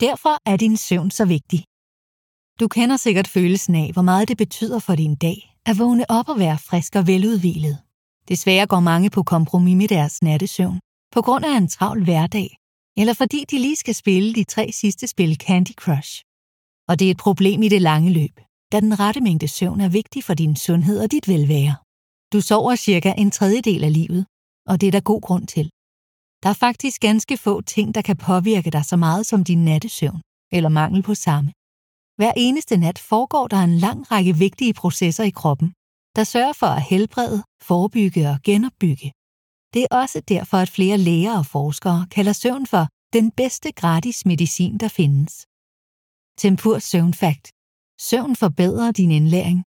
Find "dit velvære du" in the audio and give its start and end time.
21.10-22.40